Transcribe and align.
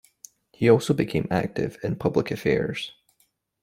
He 0.51 0.67
also 0.67 0.95
became 0.95 1.27
active 1.29 1.77
in 1.83 1.95
public 1.95 2.31
affairs. 2.31 2.91